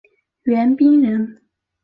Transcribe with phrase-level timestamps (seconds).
[0.41, 1.39] 袁彬人。